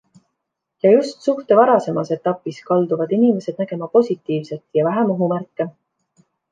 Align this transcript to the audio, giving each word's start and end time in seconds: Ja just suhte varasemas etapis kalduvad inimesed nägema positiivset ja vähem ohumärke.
Ja 0.85 0.93
just 0.93 1.27
suhte 1.27 1.57
varasemas 1.59 2.11
etapis 2.17 2.63
kalduvad 2.71 3.15
inimesed 3.21 3.63
nägema 3.65 3.93
positiivset 3.99 4.67
ja 4.81 4.91
vähem 4.93 5.17
ohumärke. 5.19 5.75